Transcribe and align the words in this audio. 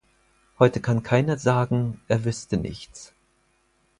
Heute 0.57 0.81
kann 0.81 1.03
keiner 1.03 1.37
sagen, 1.37 2.01
er 2.07 2.25
wüsste 2.25 2.57
nichts. 2.57 3.13